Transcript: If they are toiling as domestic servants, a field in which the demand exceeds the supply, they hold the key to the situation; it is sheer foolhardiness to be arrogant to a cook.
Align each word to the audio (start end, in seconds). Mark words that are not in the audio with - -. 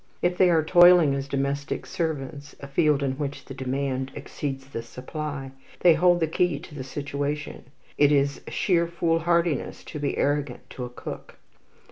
If 0.23 0.35
they 0.35 0.49
are 0.49 0.63
toiling 0.65 1.13
as 1.13 1.27
domestic 1.27 1.85
servants, 1.85 2.55
a 2.59 2.65
field 2.65 3.03
in 3.03 3.19
which 3.19 3.45
the 3.45 3.53
demand 3.53 4.11
exceeds 4.15 4.65
the 4.65 4.81
supply, 4.81 5.51
they 5.81 5.93
hold 5.93 6.21
the 6.21 6.27
key 6.27 6.57
to 6.57 6.73
the 6.73 6.83
situation; 6.83 7.65
it 7.99 8.11
is 8.11 8.41
sheer 8.47 8.87
foolhardiness 8.87 9.83
to 9.83 9.99
be 9.99 10.17
arrogant 10.17 10.67
to 10.71 10.85
a 10.85 10.89
cook. 10.89 11.37